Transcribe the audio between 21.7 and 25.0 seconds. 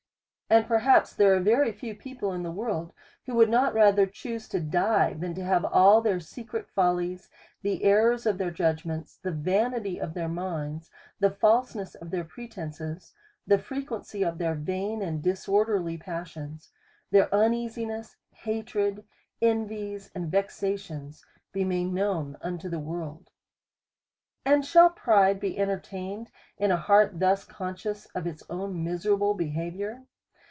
known unto the world. And shall